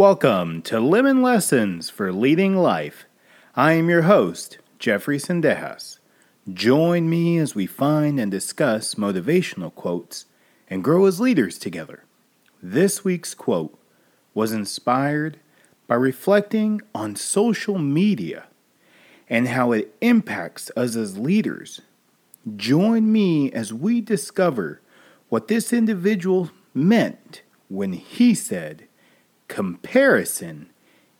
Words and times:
Welcome 0.00 0.62
to 0.62 0.80
Lemon 0.80 1.20
Lessons 1.20 1.90
for 1.90 2.10
Leading 2.10 2.56
Life. 2.56 3.04
I 3.54 3.72
am 3.72 3.90
your 3.90 4.00
host, 4.00 4.56
Jeffrey 4.78 5.18
Sendejas. 5.18 5.98
Join 6.50 7.10
me 7.10 7.36
as 7.36 7.54
we 7.54 7.66
find 7.66 8.18
and 8.18 8.30
discuss 8.30 8.94
motivational 8.94 9.74
quotes 9.74 10.24
and 10.70 10.82
grow 10.82 11.04
as 11.04 11.20
leaders 11.20 11.58
together. 11.58 12.04
This 12.62 13.04
week's 13.04 13.34
quote 13.34 13.78
was 14.32 14.52
inspired 14.52 15.38
by 15.86 15.96
reflecting 15.96 16.80
on 16.94 17.14
social 17.14 17.76
media 17.76 18.46
and 19.28 19.48
how 19.48 19.72
it 19.72 19.94
impacts 20.00 20.70
us 20.78 20.96
as 20.96 21.18
leaders. 21.18 21.82
Join 22.56 23.12
me 23.12 23.52
as 23.52 23.74
we 23.74 24.00
discover 24.00 24.80
what 25.28 25.48
this 25.48 25.74
individual 25.74 26.52
meant 26.72 27.42
when 27.68 27.92
he 27.92 28.34
said, 28.34 28.86
Comparison 29.50 30.70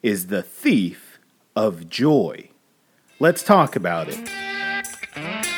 is 0.04 0.28
the 0.28 0.40
thief 0.40 1.18
of 1.56 1.90
joy. 1.90 2.48
Let's 3.18 3.42
talk 3.42 3.74
about 3.74 4.06
it. 4.08 5.49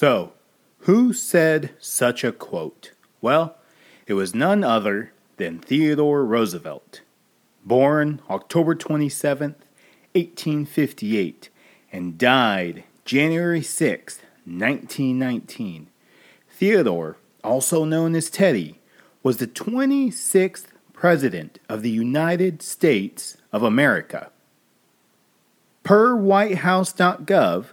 So, 0.00 0.34
who 0.82 1.12
said 1.12 1.70
such 1.80 2.22
a 2.22 2.30
quote? 2.30 2.92
Well, 3.20 3.56
it 4.06 4.14
was 4.14 4.32
none 4.32 4.62
other 4.62 5.10
than 5.38 5.58
Theodore 5.58 6.24
Roosevelt. 6.24 7.00
Born 7.64 8.22
October 8.30 8.76
27, 8.76 9.56
1858, 10.12 11.48
and 11.90 12.16
died 12.16 12.84
January 13.04 13.60
6, 13.60 14.18
1919. 14.44 15.88
Theodore, 16.48 17.16
also 17.42 17.84
known 17.84 18.14
as 18.14 18.30
Teddy, 18.30 18.78
was 19.24 19.38
the 19.38 19.48
26th 19.48 20.66
President 20.92 21.58
of 21.68 21.82
the 21.82 21.90
United 21.90 22.62
States 22.62 23.36
of 23.52 23.64
America. 23.64 24.30
Per 25.82 26.14
WhiteHouse.gov, 26.14 27.72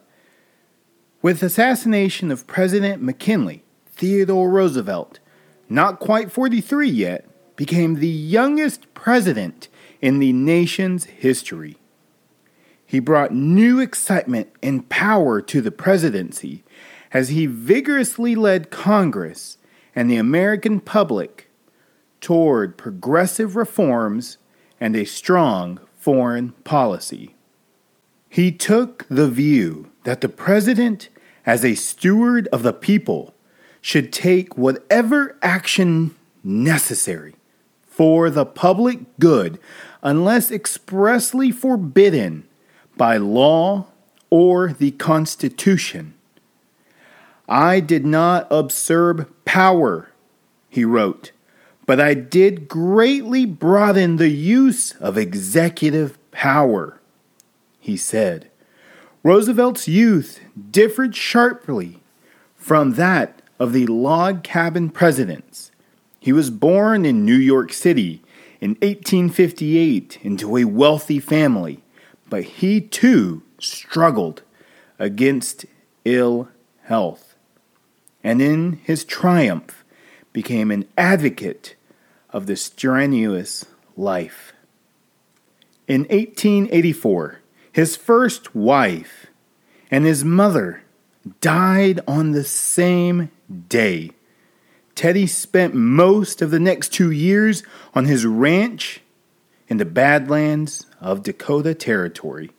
with 1.25 1.41
assassination 1.41 2.29
of 2.29 2.45
President 2.45 3.01
McKinley, 3.01 3.63
Theodore 3.87 4.47
Roosevelt, 4.47 5.17
not 5.67 5.99
quite 5.99 6.31
43 6.31 6.87
yet, 6.87 7.27
became 7.55 7.95
the 7.95 8.07
youngest 8.07 8.93
president 8.93 9.67
in 10.01 10.19
the 10.19 10.31
nation's 10.31 11.05
history. 11.05 11.77
He 12.85 12.99
brought 12.99 13.33
new 13.33 13.79
excitement 13.79 14.51
and 14.61 14.87
power 14.87 15.41
to 15.41 15.61
the 15.61 15.71
presidency 15.71 16.63
as 17.11 17.29
he 17.29 17.47
vigorously 17.47 18.35
led 18.35 18.69
Congress 18.69 19.57
and 19.95 20.11
the 20.11 20.17
American 20.17 20.79
public 20.79 21.49
toward 22.21 22.77
progressive 22.77 23.55
reforms 23.55 24.37
and 24.79 24.95
a 24.95 25.05
strong 25.05 25.79
foreign 25.97 26.51
policy. 26.63 27.33
He 28.29 28.51
took 28.51 29.07
the 29.09 29.27
view 29.27 29.89
that 30.03 30.21
the 30.21 30.29
president 30.29 31.09
as 31.45 31.63
a 31.63 31.75
steward 31.75 32.47
of 32.47 32.63
the 32.63 32.73
people, 32.73 33.33
should 33.81 34.11
take 34.11 34.57
whatever 34.57 35.37
action 35.43 36.15
necessary 36.43 37.35
for 37.85 38.31
the 38.31 38.45
public 38.45 38.99
good 39.19 39.59
unless 40.01 40.49
expressly 40.49 41.51
forbidden 41.51 42.47
by 42.97 43.17
law 43.17 43.85
or 44.29 44.73
the 44.73 44.89
Constitution. 44.91 46.15
I 47.47 47.79
did 47.79 48.05
not 48.05 48.47
usurp 48.49 49.45
power, 49.45 50.09
he 50.67 50.83
wrote, 50.83 51.31
but 51.85 52.01
I 52.01 52.15
did 52.15 52.67
greatly 52.67 53.45
broaden 53.45 54.17
the 54.17 54.29
use 54.29 54.93
of 54.93 55.15
executive 55.15 56.17
power, 56.31 56.99
he 57.79 57.95
said. 57.95 58.49
Roosevelt's 59.25 59.87
youth 59.87 60.39
differed 60.69 61.15
sharply 61.15 62.03
from 62.55 62.93
that 62.93 63.41
of 63.57 63.73
the 63.73 63.87
log 63.87 64.43
cabin 64.43 64.91
presidents. 64.91 65.71
He 66.19 66.31
was 66.31 66.51
born 66.51 67.07
in 67.07 67.25
New 67.25 67.35
York 67.35 67.73
City 67.73 68.21
in 68.61 68.75
1858 68.83 70.19
into 70.21 70.57
a 70.57 70.65
wealthy 70.65 71.19
family, 71.19 71.81
but 72.29 72.43
he 72.43 72.79
too 72.79 73.41
struggled 73.59 74.43
against 74.99 75.65
ill 76.05 76.49
health, 76.83 77.35
and 78.23 78.43
in 78.43 78.73
his 78.83 79.03
triumph 79.03 79.83
became 80.33 80.69
an 80.69 80.85
advocate 80.99 81.75
of 82.29 82.45
the 82.45 82.55
strenuous 82.55 83.65
life. 83.97 84.53
In 85.87 86.01
1884, 86.01 87.39
his 87.75 87.97
first 87.97 88.55
wife 88.55 89.25
and 89.91 90.05
his 90.05 90.23
mother 90.23 90.81
died 91.41 91.99
on 92.07 92.31
the 92.31 92.45
same 92.45 93.29
day. 93.67 94.11
Teddy 94.95 95.27
spent 95.27 95.73
most 95.73 96.41
of 96.41 96.51
the 96.51 96.59
next 96.59 96.93
two 96.93 97.11
years 97.11 97.63
on 97.93 98.05
his 98.05 98.25
ranch 98.25 99.01
in 99.67 99.75
the 99.75 99.83
Badlands 99.83 100.85
of 101.01 101.21
Dakota 101.21 101.73
Territory. 101.75 102.49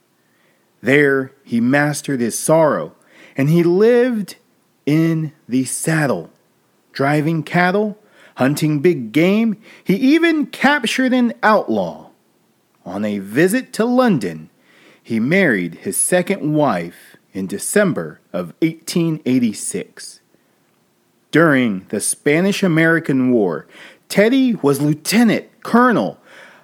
There 0.82 1.32
he 1.44 1.62
mastered 1.62 2.20
his 2.20 2.38
sorrow 2.38 2.94
and 3.38 3.48
he 3.48 3.62
lived 3.62 4.36
in 4.84 5.32
the 5.48 5.64
saddle, 5.64 6.30
driving 6.92 7.42
cattle, 7.42 7.98
hunting 8.34 8.80
big 8.80 9.12
game. 9.12 9.56
He 9.82 9.94
even 9.96 10.44
captured 10.44 11.14
an 11.14 11.32
outlaw. 11.42 12.10
On 12.84 13.02
a 13.02 13.18
visit 13.18 13.72
to 13.72 13.86
London, 13.86 14.50
he 15.06 15.20
married 15.20 15.76
his 15.76 15.96
second 15.96 16.52
wife 16.52 17.16
in 17.32 17.46
December 17.46 18.18
of 18.32 18.46
1886. 18.58 20.18
During 21.30 21.86
the 21.90 22.00
Spanish 22.00 22.64
American 22.64 23.30
War, 23.30 23.68
Teddy 24.08 24.56
was 24.56 24.80
lieutenant 24.80 25.46
colonel 25.62 26.18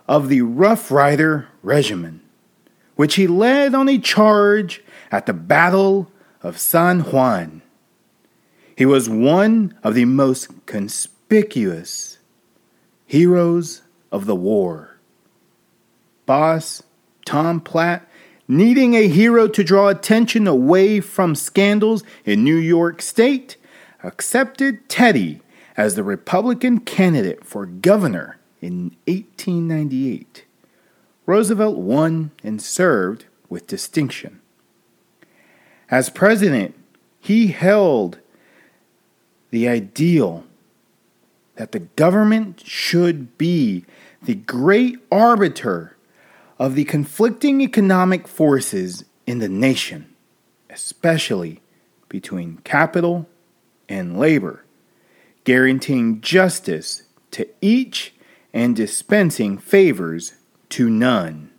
of 0.08 0.28
the 0.28 0.42
Rough 0.42 0.91
Rider 0.91 1.47
Regiment, 1.62 2.20
which 2.97 3.14
he 3.14 3.28
led 3.28 3.76
on 3.76 3.88
a 3.88 3.97
charge 3.97 4.82
at 5.12 5.26
the 5.26 5.32
Battle 5.32 6.10
of 6.42 6.58
San 6.58 7.02
Juan. 7.02 7.62
He 8.76 8.84
was 8.84 9.08
one 9.08 9.72
of 9.84 9.94
the 9.94 10.06
most 10.06 10.66
conspicuous 10.66 12.19
heroes 13.06 13.82
of 14.10 14.26
the 14.26 14.34
war. 14.34 14.97
Boss 16.26 16.82
Tom 17.25 17.60
Platt 17.60 18.08
needing 18.56 18.94
a 18.94 19.08
hero 19.08 19.48
to 19.48 19.64
draw 19.64 19.88
attention 19.88 20.46
away 20.46 21.00
from 21.00 21.34
scandals 21.34 22.04
in 22.24 22.44
New 22.44 22.56
York 22.56 23.00
State, 23.00 23.56
accepted 24.04 24.88
Teddy 24.88 25.40
as 25.76 25.94
the 25.94 26.04
Republican 26.04 26.80
candidate 26.80 27.44
for 27.44 27.64
governor 27.64 28.38
in 28.60 28.94
1898. 29.06 30.44
Roosevelt 31.24 31.78
won 31.78 32.30
and 32.44 32.60
served 32.60 33.25
with 33.49 33.66
distinction. 33.66 34.40
As 35.90 36.10
president, 36.10 36.75
he 37.19 37.49
held 37.49 38.19
the 39.50 39.66
ideal 39.66 40.44
that 41.56 41.72
the 41.72 41.81
government 41.81 42.62
should 42.66 43.38
be 43.38 43.84
the 44.22 44.34
great 44.34 44.99
arbiter 45.10 45.91
of 46.62 46.76
the 46.76 46.85
conflicting 46.85 47.61
economic 47.61 48.29
forces 48.29 49.05
in 49.26 49.41
the 49.41 49.49
nation, 49.49 50.14
especially 50.70 51.61
between 52.09 52.56
capital 52.59 53.29
and 53.88 54.17
labor, 54.17 54.64
guaranteeing 55.43 56.20
justice 56.20 57.03
to 57.32 57.49
each 57.61 58.14
and 58.55 58.76
dispensing 58.76 59.59
favors 59.59 60.35
to 60.69 60.88
none. 60.88 61.50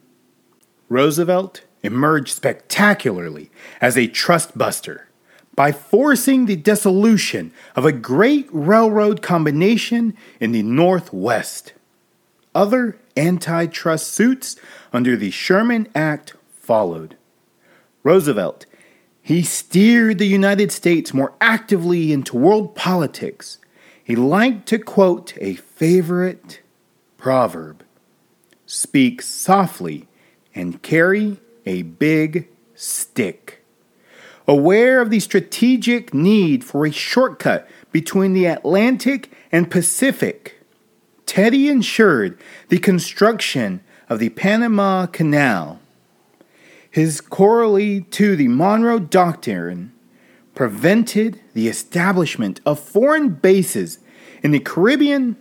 Roosevelt 0.88 1.64
emerged 1.82 2.34
spectacularly 2.34 3.52
as 3.82 3.98
a 3.98 4.08
trust 4.08 4.58
buster 4.58 5.10
by 5.54 5.74
forcing 5.74 6.46
the 6.46 6.56
dissolution 6.56 7.52
of 7.76 7.84
a 7.84 7.92
great 7.92 8.48
railroad 8.54 9.22
combination 9.22 10.16
in 10.40 10.54
the 10.54 10.64
Northwest. 10.64 11.74
Other 12.56 12.98
antitrust 13.18 14.08
suits 14.08 14.56
under 14.92 15.16
the 15.16 15.32
Sherman 15.32 15.88
Act 15.96 16.34
followed. 16.56 17.18
Roosevelt, 18.04 18.66
he 19.22 19.42
steered 19.42 20.18
the 20.18 20.28
United 20.28 20.72
States 20.72 21.14
more 21.14 21.34
actively 21.40 22.12
into 22.12 22.36
world 22.36 22.76
politics. 22.76 23.58
He 24.04 24.16
liked 24.16 24.68
to 24.68 24.80
quote 24.80 25.34
a 25.40 25.56
favorite 25.56 26.62
proverb 27.18 27.84
Speak 28.66 29.22
softly 29.22 30.08
and 30.54 30.82
carry 30.82 31.38
a 31.66 31.84
big 31.84 32.50
stick. 32.76 33.64
Aware 34.48 35.00
of 35.00 35.10
the 35.10 35.22
strategic 35.22 36.14
need 36.14 36.64
for 36.64 36.86
a 36.86 36.92
shortcut 36.92 37.68
between 37.94 38.34
the 38.34 38.46
Atlantic 38.46 39.32
and 39.52 39.72
Pacific, 39.72 40.60
Teddy 41.26 41.70
ensured 41.70 42.38
the 42.70 42.80
construction 42.80 43.82
of 44.10 44.20
the 44.20 44.30
Panama 44.30 45.06
Canal. 45.08 45.80
His 46.90 47.22
corollary 47.22 48.06
to 48.12 48.36
the 48.36 48.48
Monroe 48.48 49.00
Doctrine 49.00 49.92
prevented 50.54 51.40
the 51.54 51.68
establishment 51.68 52.62
of 52.66 52.80
foreign 52.80 53.30
bases 53.30 54.00
in 54.44 54.52
the 54.52 54.60
Caribbean, 54.60 55.36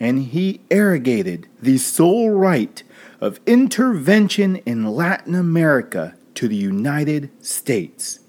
and 0.00 0.24
he 0.24 0.60
arrogated 0.70 1.46
the 1.62 1.78
sole 1.78 2.30
right 2.30 2.82
of 3.20 3.40
intervention 3.46 4.56
in 4.66 4.84
Latin 4.84 5.34
America 5.34 6.16
to 6.34 6.48
the 6.48 6.56
United 6.56 7.30
States. 7.44 8.20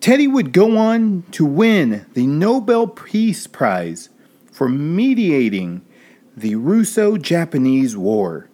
Teddy 0.00 0.26
would 0.26 0.52
go 0.52 0.76
on 0.76 1.22
to 1.30 1.44
win 1.44 2.06
the 2.14 2.26
Nobel 2.26 2.86
Peace 2.86 3.46
Prize 3.46 4.08
for 4.50 4.68
mediating 4.68 5.82
the 6.36 6.54
Russo 6.56 7.16
Japanese 7.16 7.96
War, 7.96 8.48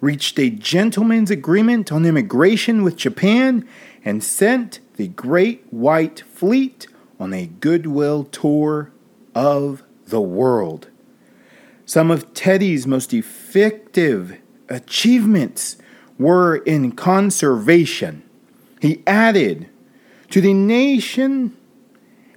reached 0.00 0.38
a 0.38 0.50
gentleman's 0.50 1.30
agreement 1.30 1.92
on 1.92 2.04
immigration 2.04 2.82
with 2.82 2.96
Japan, 2.96 3.66
and 4.04 4.22
sent 4.22 4.80
the 4.96 5.08
Great 5.08 5.64
White 5.70 6.24
Fleet 6.32 6.86
on 7.20 7.32
a 7.32 7.46
goodwill 7.46 8.24
tour 8.24 8.90
of 9.34 9.82
the 10.06 10.20
world. 10.20 10.88
Some 11.86 12.10
of 12.10 12.34
Teddy's 12.34 12.86
most 12.86 13.14
effective 13.14 14.38
achievements 14.68 15.76
were 16.18 16.56
in 16.56 16.92
conservation. 16.92 18.22
He 18.80 19.02
added 19.06 19.68
to 20.30 20.40
the 20.40 20.54
nation 20.54 21.56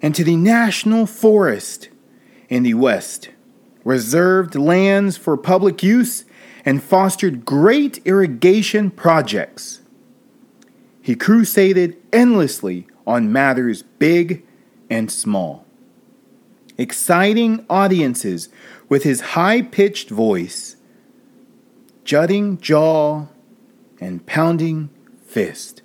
and 0.02 0.14
to 0.14 0.24
the 0.24 0.36
national 0.36 1.08
forest 1.08 1.90
in 2.50 2.64
the 2.64 2.74
West, 2.76 3.30
reserved 3.86 4.56
lands 4.56 5.16
for 5.16 5.38
public 5.38 5.82
use, 5.82 6.26
and 6.66 6.84
fostered 6.84 7.46
great 7.46 8.00
irrigation 8.06 8.92
projects. 8.92 9.82
He 11.02 11.16
crusaded 11.16 11.96
endlessly 12.12 12.88
on 13.08 13.32
matters 13.32 13.84
big 13.84 14.44
and 14.90 15.10
small 15.12 15.66
exciting 16.78 17.66
audiences 17.70 18.50
with 18.90 19.04
his 19.04 19.22
high 19.22 19.62
pitched 19.62 20.10
voice, 20.10 20.76
jutting 22.04 22.58
jaw, 22.58 23.28
and 24.00 24.26
pounding 24.26 24.90
fist. 25.26 25.82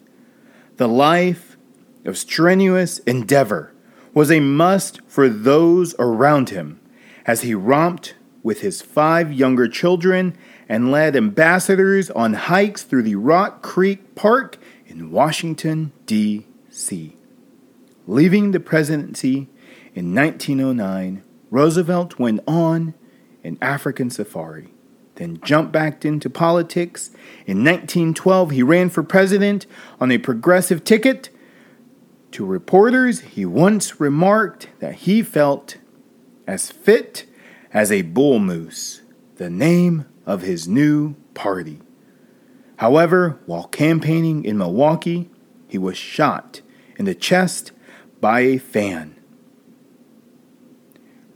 The 0.77 0.89
life 0.89 1.57
of 2.05 2.19
strenuous 2.19 2.99
endeavor 3.01 3.73
was 4.13 4.31
a 4.31 4.41
must 4.41 5.01
for 5.07 5.29
those 5.29 5.95
around 5.99 6.51
him 6.51 6.80
as 7.31 7.43
he 7.43 7.55
romped 7.55 8.13
with 8.43 8.61
his 8.61 8.83
five 8.83 9.33
younger 9.33 9.69
children 9.69 10.37
and 10.69 10.91
led 10.91 11.15
ambassadors 11.15 12.11
on 12.11 12.35
hikes 12.35 12.83
through 12.83 13.05
the 13.05 13.15
Rock 13.15 13.63
Creek 13.63 14.17
Park 14.17 14.59
in 14.87 15.13
Washington, 15.13 15.93
D.C. 16.07 17.17
Leaving 18.09 18.51
the 18.51 18.59
presidency 18.59 19.49
in 19.95 20.13
1909, 20.13 21.23
Roosevelt 21.51 22.19
went 22.19 22.41
on 22.49 22.95
an 23.45 23.57
African 23.63 24.11
safari, 24.11 24.75
then 25.15 25.39
jumped 25.45 25.71
back 25.71 26.05
into 26.05 26.29
politics. 26.29 27.11
In 27.47 27.59
1912, 27.59 28.51
he 28.51 28.65
ran 28.65 28.91
for 28.91 29.05
president 29.05 29.67
on 30.01 30.11
a 30.11 30.19
progressive 30.19 30.83
ticket. 30.83 31.29
To 32.33 32.45
reporters, 32.45 33.21
he 33.21 33.47
once 33.47 34.01
remarked 34.01 34.67
that 34.81 34.95
he 35.07 35.23
felt 35.23 35.77
as 36.51 36.69
fit 36.69 37.27
as 37.73 37.93
a 37.93 38.03
bull 38.03 38.41
moose, 38.41 39.03
the 39.37 39.49
name 39.49 40.05
of 40.27 40.43
his 40.43 40.67
new 40.67 41.15
party. 41.33 41.81
However, 42.79 43.39
while 43.47 43.69
campaigning 43.69 44.45
in 44.45 44.59
Milwaukee, 44.59 45.31
he 45.69 45.79
was 45.79 45.97
shot 45.97 46.61
in 46.97 47.05
the 47.05 47.15
chest 47.15 47.71
by 48.21 48.41
a 48.41 48.59
fan. 48.59 49.15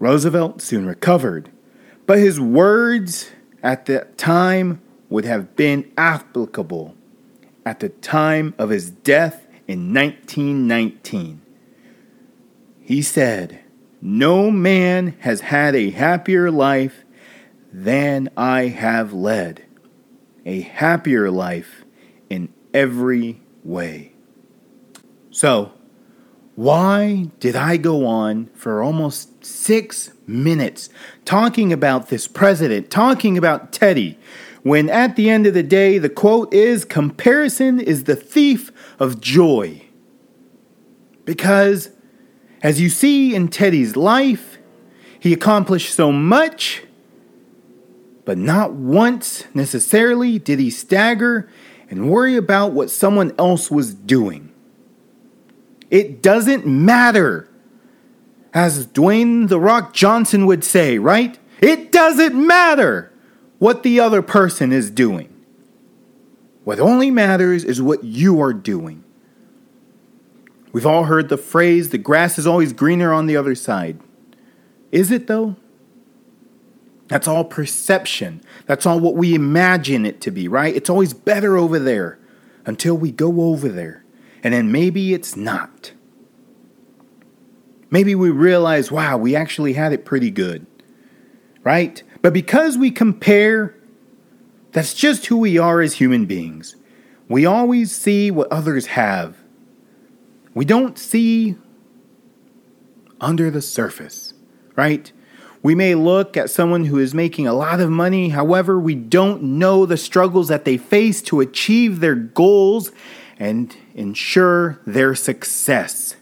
Roosevelt 0.01 0.61
soon 0.61 0.85
recovered, 0.85 1.49
but 2.07 2.19
his 2.19 2.41
words 2.41 3.31
at 3.63 3.87
that 3.87 4.19
time 4.19 4.83
would 5.09 5.25
have 5.25 5.55
been 5.55 5.93
applicable 5.97 6.97
at 7.65 7.79
the 7.79 7.89
time 7.89 8.53
of 8.59 8.71
his 8.71 8.91
death 8.91 9.47
in 9.69 9.95
1919. 9.95 11.41
He 12.81 13.01
said, 13.01 13.64
No 14.07 14.51
man 14.51 15.17
has 15.21 15.41
had 15.41 15.75
a 15.75 15.89
happier 15.89 16.51
life 16.51 17.07
than 17.73 18.29
I 18.37 18.67
have 18.67 19.15
led, 19.15 19.65
a 20.45 20.61
happier 20.61 21.31
life 21.31 21.87
in 22.29 22.53
every 22.75 23.41
way. 23.63 24.13
So, 25.31 25.73
why 26.55 27.31
did 27.41 27.57
I 27.57 27.79
go 27.79 28.05
on 28.05 28.51
for 28.55 28.83
almost 28.83 29.43
six 29.43 30.13
minutes 30.27 30.91
talking 31.25 31.73
about 31.73 32.11
this 32.11 32.29
president, 32.29 32.91
talking 32.91 33.39
about 33.39 33.73
Teddy, 33.73 34.19
when 34.63 34.91
at 34.91 35.17
the 35.17 35.31
end 35.31 35.47
of 35.47 35.55
the 35.55 35.63
day, 35.63 35.97
the 35.97 36.11
quote 36.11 36.53
is 36.53 36.85
comparison 36.85 37.81
is 37.81 38.05
the 38.05 38.17
thief 38.17 38.71
of 38.99 39.23
joy? 39.23 39.81
Because, 41.25 41.89
as 42.65 42.81
you 42.81 42.89
see 42.89 43.35
in 43.35 43.49
Teddy's 43.49 43.95
life, 43.95 44.57
he 45.21 45.35
accomplished 45.35 45.95
so 45.95 46.11
much, 46.11 46.83
but 48.25 48.39
not 48.39 48.73
once 48.73 49.45
necessarily 49.53 50.39
did 50.39 50.59
he 50.59 50.71
stagger 50.71 51.51
and 51.91 52.11
worry 52.11 52.37
about 52.37 52.73
what 52.73 52.91
someone 52.91 53.35
else 53.39 53.71
was 53.71 53.93
doing. 53.93 54.51
It 55.91 56.23
doesn't 56.23 56.67
matter. 56.67 57.51
As 58.55 58.87
Dwayne 58.87 59.49
The 59.49 59.61
Rock 59.61 59.93
Johnson 59.93 60.47
would 60.47 60.65
say, 60.65 60.99
right? 60.99 61.39
It 61.61 61.93
doesn't 61.93 62.35
matter 62.35 63.13
what 63.59 63.83
the 63.83 64.01
other 64.01 64.23
person 64.23 64.73
is 64.73 64.91
doing. 64.91 65.29
What 66.65 66.81
only 66.81 67.11
matters 67.11 67.63
is 67.63 67.83
what 67.83 68.05
you 68.05 68.41
are 68.41 68.55
doing. 68.55 69.04
We've 70.75 70.85
all 70.85 71.05
heard 71.05 71.29
the 71.29 71.39
phrase, 71.39 71.91
the 71.91 71.99
grass 71.99 72.37
is 72.37 72.49
always 72.49 72.73
greener 72.73 73.13
on 73.13 73.27
the 73.27 73.37
other 73.37 73.55
side. 73.55 74.01
Is 74.91 75.13
it 75.13 75.29
though? 75.29 75.55
That's 77.07 77.29
all 77.29 77.45
perception. 77.45 78.43
That's 78.67 78.85
all 78.85 78.99
what 78.99 79.15
we 79.15 79.37
imagine 79.37 80.05
it 80.05 80.21
to 80.23 80.33
be, 80.33 80.49
right? 80.49 80.75
It's 80.75 80.91
always 80.91 81.15
better 81.15 81.57
over 81.57 81.79
there 81.79 82.19
until 82.67 82.97
we 82.97 83.13
go 83.13 83.43
over 83.43 83.69
there 83.69 84.05
and 84.43 84.53
then 84.53 84.73
maybe 84.73 85.15
it's 85.15 85.37
not. 85.37 85.93
Maybe 87.89 88.17
we 88.17 88.31
realize, 88.31 88.91
wow, 88.91 89.17
we 89.17 89.37
actually 89.37 89.75
had 89.75 89.93
it 89.93 90.05
pretty 90.05 90.33
good, 90.33 90.67
right? 91.63 92.03
But 92.21 92.33
because 92.33 92.77
we 92.77 92.91
compare, 92.91 93.77
that's 94.73 94.93
just 94.93 95.27
who 95.27 95.37
we 95.37 95.57
are 95.57 95.81
as 95.81 95.95
human 95.95 96.27
beings. 96.27 96.75
We 97.29 97.47
always 97.47 97.95
see 97.97 98.33
what 98.33 98.51
others 98.51 98.87
have, 98.87 99.44
we 100.55 100.65
don't 100.65 100.99
see 100.99 101.57
under 103.21 103.51
the 103.51 103.63
surface, 103.63 104.35
right? 104.77 105.13
We 105.63 105.75
may 105.75 105.95
look 105.95 106.37
at 106.37 106.51
someone 106.51 106.85
who 106.85 106.99
is 106.99 107.15
making 107.15 107.47
a 107.47 107.55
lot 107.55 107.81
of 107.81 107.91
money, 107.91 108.29
however, 108.29 108.79
we 108.79 108.95
don't 108.95 109.43
know 109.43 109.87
the 109.87 109.97
struggles 109.97 110.49
that 110.49 110.65
they 110.65 110.77
face 110.77 111.23
to 111.23 111.41
achieve 111.41 112.01
their 112.01 112.15
goals 112.15 112.93
and 113.39 113.75
ensure 113.95 114.79
their 114.87 115.15
success. 115.15 116.17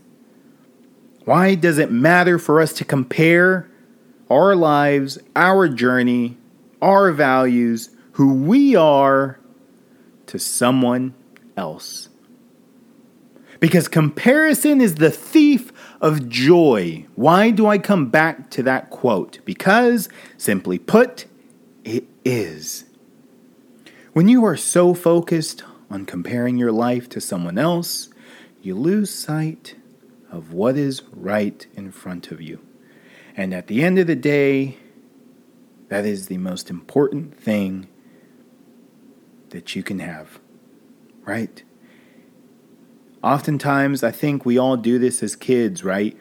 Why 1.24 1.54
does 1.54 1.78
it 1.78 1.90
matter 1.90 2.38
for 2.38 2.60
us 2.60 2.72
to 2.74 2.84
compare 2.84 3.68
our 4.30 4.56
lives, 4.56 5.18
our 5.36 5.68
journey, 5.68 6.38
our 6.80 7.12
values, 7.12 7.90
who 8.12 8.34
we 8.34 8.76
are 8.76 9.38
to 10.26 10.38
someone 10.38 11.14
else? 11.56 12.08
Because 13.62 13.86
comparison 13.86 14.80
is 14.80 14.96
the 14.96 15.12
thief 15.12 15.72
of 16.00 16.28
joy. 16.28 17.06
Why 17.14 17.52
do 17.52 17.68
I 17.68 17.78
come 17.78 18.10
back 18.10 18.50
to 18.50 18.62
that 18.64 18.90
quote? 18.90 19.38
Because, 19.44 20.08
simply 20.36 20.80
put, 20.80 21.26
it 21.84 22.02
is. 22.24 22.86
When 24.14 24.26
you 24.26 24.44
are 24.44 24.56
so 24.56 24.94
focused 24.94 25.62
on 25.88 26.06
comparing 26.06 26.56
your 26.56 26.72
life 26.72 27.08
to 27.10 27.20
someone 27.20 27.56
else, 27.56 28.08
you 28.62 28.74
lose 28.74 29.14
sight 29.14 29.76
of 30.28 30.52
what 30.52 30.76
is 30.76 31.04
right 31.12 31.64
in 31.74 31.92
front 31.92 32.32
of 32.32 32.40
you. 32.40 32.58
And 33.36 33.54
at 33.54 33.68
the 33.68 33.84
end 33.84 33.96
of 34.00 34.08
the 34.08 34.16
day, 34.16 34.76
that 35.86 36.04
is 36.04 36.26
the 36.26 36.38
most 36.38 36.68
important 36.68 37.38
thing 37.38 37.86
that 39.50 39.76
you 39.76 39.84
can 39.84 40.00
have, 40.00 40.40
right? 41.24 41.62
Oftentimes, 43.22 44.02
I 44.02 44.10
think 44.10 44.44
we 44.44 44.58
all 44.58 44.76
do 44.76 44.98
this 44.98 45.22
as 45.22 45.36
kids, 45.36 45.84
right? 45.84 46.16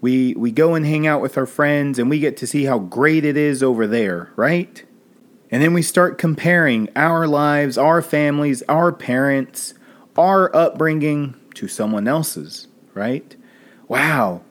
We, 0.00 0.34
we 0.34 0.52
go 0.52 0.74
and 0.74 0.86
hang 0.86 1.06
out 1.06 1.20
with 1.20 1.36
our 1.36 1.46
friends 1.46 1.98
and 1.98 2.08
we 2.08 2.20
get 2.20 2.36
to 2.38 2.46
see 2.46 2.64
how 2.64 2.78
great 2.78 3.24
it 3.24 3.36
is 3.36 3.62
over 3.62 3.86
there, 3.86 4.30
right? 4.36 4.84
And 5.50 5.62
then 5.62 5.72
we 5.72 5.82
start 5.82 6.18
comparing 6.18 6.88
our 6.94 7.26
lives, 7.26 7.78
our 7.78 8.02
families, 8.02 8.62
our 8.68 8.92
parents, 8.92 9.74
our 10.16 10.54
upbringing 10.54 11.34
to 11.54 11.68
someone 11.68 12.06
else's, 12.06 12.68
right? 12.92 13.36
Wow, 13.88 14.42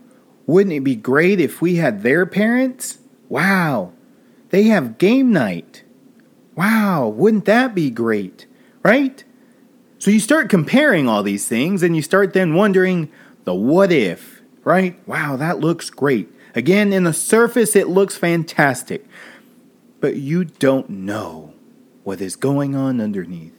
wouldn't 0.45 0.75
it 0.75 0.83
be 0.83 0.95
great 0.95 1.39
if 1.39 1.61
we 1.61 1.75
had 1.75 2.03
their 2.03 2.25
parents? 2.25 2.99
Wow, 3.29 3.93
they 4.49 4.63
have 4.63 4.97
game 4.97 5.31
night. 5.31 5.83
Wow, 6.55 7.07
wouldn't 7.07 7.45
that 7.45 7.73
be 7.73 7.89
great? 7.89 8.45
Right? 8.83 9.23
So 10.03 10.11
you 10.11 10.19
start 10.19 10.49
comparing 10.49 11.07
all 11.07 11.23
these 11.23 11.47
things 11.47 11.81
and 11.81 11.95
you 11.95 12.01
start 12.01 12.33
then 12.33 12.55
wondering 12.55 13.09
the 13.45 13.53
what 13.53 13.89
if, 13.89 14.41
right? 14.65 14.99
Wow, 15.07 15.37
that 15.37 15.61
looks 15.61 15.89
great. 15.89 16.29
Again, 16.53 16.91
in 16.91 17.05
the 17.05 17.13
surface, 17.13 17.73
it 17.73 17.87
looks 17.87 18.17
fantastic, 18.17 19.05
but 20.01 20.17
you 20.17 20.43
don't 20.43 20.89
know 20.89 21.53
what 22.03 22.19
is 22.19 22.35
going 22.35 22.75
on 22.75 22.99
underneath. 22.99 23.57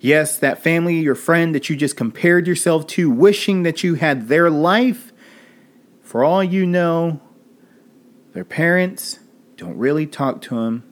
Yes, 0.00 0.36
that 0.40 0.62
family, 0.62 0.98
your 0.98 1.14
friend 1.14 1.54
that 1.54 1.70
you 1.70 1.76
just 1.76 1.96
compared 1.96 2.46
yourself 2.46 2.86
to, 2.88 3.08
wishing 3.10 3.62
that 3.62 3.82
you 3.82 3.94
had 3.94 4.28
their 4.28 4.50
life, 4.50 5.14
for 6.02 6.22
all 6.22 6.44
you 6.44 6.66
know, 6.66 7.22
their 8.34 8.44
parents 8.44 9.18
don't 9.56 9.78
really 9.78 10.06
talk 10.06 10.42
to 10.42 10.56
them. 10.56 10.84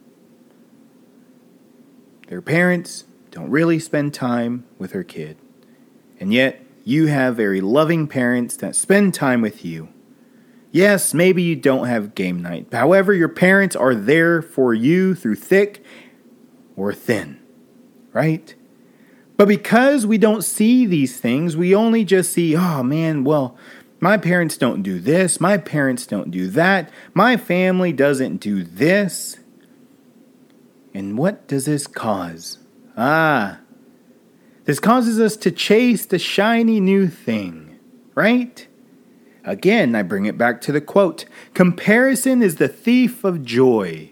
Their 2.25 2.41
parents 2.41 3.03
don't 3.39 3.49
really 3.49 3.79
spend 3.79 4.13
time 4.13 4.65
with 4.77 4.91
her 4.91 5.03
kid. 5.03 5.37
And 6.19 6.33
yet, 6.33 6.61
you 6.83 7.07
have 7.07 7.37
very 7.37 7.61
loving 7.61 8.07
parents 8.07 8.57
that 8.57 8.75
spend 8.75 9.13
time 9.13 9.41
with 9.41 9.63
you. 9.63 9.89
Yes, 10.71 11.13
maybe 11.13 11.41
you 11.41 11.55
don't 11.55 11.87
have 11.87 12.15
game 12.15 12.41
night. 12.41 12.67
However, 12.71 13.13
your 13.13 13.29
parents 13.29 13.75
are 13.75 13.95
there 13.95 14.41
for 14.41 14.73
you 14.73 15.15
through 15.15 15.35
thick 15.35 15.83
or 16.75 16.93
thin, 16.93 17.39
right? 18.11 18.53
But 19.37 19.47
because 19.47 20.05
we 20.05 20.17
don't 20.17 20.43
see 20.43 20.85
these 20.85 21.17
things, 21.19 21.55
we 21.55 21.73
only 21.73 22.03
just 22.03 22.33
see, 22.33 22.57
oh 22.57 22.83
man, 22.83 23.23
well, 23.23 23.57
my 24.01 24.17
parents 24.17 24.57
don't 24.57 24.83
do 24.83 24.99
this. 24.99 25.39
My 25.39 25.57
parents 25.57 26.05
don't 26.05 26.29
do 26.29 26.49
that. 26.49 26.91
My 27.13 27.37
family 27.37 27.93
doesn't 27.93 28.37
do 28.37 28.63
this. 28.63 29.39
And 30.93 31.17
what 31.17 31.47
does 31.47 31.65
this 31.65 31.87
cause? 31.87 32.57
Ah, 33.01 33.59
this 34.65 34.81
causes 34.81 35.21
us 35.21 35.37
to 35.37 35.51
chase 35.51 36.05
the 36.05 36.19
shiny 36.19 36.81
new 36.81 37.07
thing, 37.07 37.79
right? 38.13 38.67
Again, 39.45 39.95
I 39.95 40.03
bring 40.03 40.25
it 40.25 40.37
back 40.37 40.59
to 40.61 40.73
the 40.73 40.81
quote 40.81 41.23
Comparison 41.53 42.43
is 42.43 42.57
the 42.57 42.67
thief 42.67 43.23
of 43.23 43.45
joy. 43.45 44.11